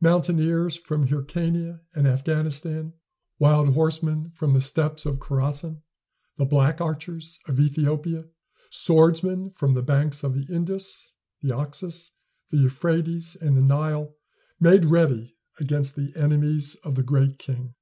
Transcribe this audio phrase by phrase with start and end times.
[0.00, 2.94] Mountaineers from Hyrcania and Afghanistan,
[3.38, 5.82] wild horsemen from the steppes of Khorassan,
[6.38, 8.24] the black archers of Ethiopia,
[8.70, 11.12] swordsmen from the banks of the Indus,
[11.42, 12.12] the Oxus,
[12.48, 14.16] the Euphrates and the Nile,
[14.58, 17.74] made ready against the enemies of the Great King.